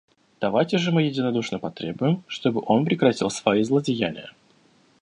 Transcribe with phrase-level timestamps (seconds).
[0.39, 4.31] Давайте же мы единодушно потребуем, чтобы он прекратил свои злодеяния.